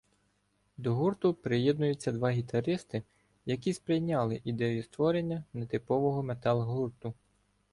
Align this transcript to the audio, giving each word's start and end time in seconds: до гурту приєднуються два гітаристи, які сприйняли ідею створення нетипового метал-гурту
до 0.77 0.95
гурту 0.95 1.33
приєднуються 1.33 2.11
два 2.11 2.31
гітаристи, 2.31 3.03
які 3.45 3.73
сприйняли 3.73 4.41
ідею 4.43 4.83
створення 4.83 5.43
нетипового 5.53 6.23
метал-гурту 6.23 7.13